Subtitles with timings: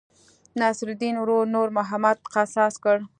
[0.59, 2.95] نصرالیدن ورور نور محمد قصاص کړ.